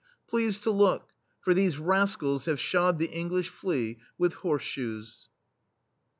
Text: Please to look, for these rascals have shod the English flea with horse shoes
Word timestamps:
Please 0.27 0.57
to 0.57 0.71
look, 0.71 1.09
for 1.41 1.53
these 1.53 1.77
rascals 1.77 2.45
have 2.45 2.59
shod 2.59 2.97
the 2.97 3.11
English 3.11 3.49
flea 3.49 3.99
with 4.17 4.33
horse 4.33 4.63
shoes 4.63 5.29